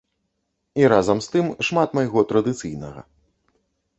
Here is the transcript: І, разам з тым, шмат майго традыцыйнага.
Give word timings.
І, 0.81 0.87
разам 0.93 1.19
з 1.25 1.35
тым, 1.35 1.51
шмат 1.67 1.93
майго 1.99 2.19
традыцыйнага. 2.31 3.01